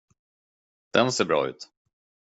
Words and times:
Den 0.95 1.11
ser 1.11 1.25
bra 1.25 1.39
ut. 1.49 1.61